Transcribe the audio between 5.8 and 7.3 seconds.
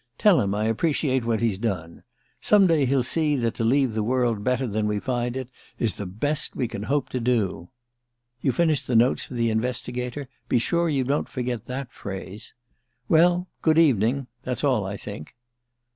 the best we can hope to